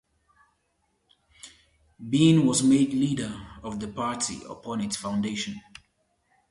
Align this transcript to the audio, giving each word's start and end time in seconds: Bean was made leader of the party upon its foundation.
Bean 2.09 2.43
was 2.47 2.63
made 2.63 2.91
leader 2.91 3.39
of 3.61 3.79
the 3.79 3.87
party 3.87 4.41
upon 4.49 4.81
its 4.81 4.97
foundation. 4.97 5.61